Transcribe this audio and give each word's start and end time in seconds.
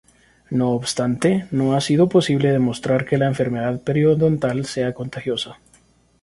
No 0.49 0.71
obstante, 0.71 1.45
no 1.51 1.75
ha 1.75 1.81
sido 1.81 2.09
posible 2.09 2.49
demostrar 2.51 3.05
que 3.05 3.19
la 3.19 3.27
enfermedad 3.27 3.79
periodontal 3.83 4.65
sea 4.65 4.95
contagiosa. 4.95 5.59